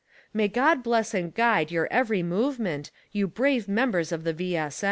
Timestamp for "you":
3.11-3.27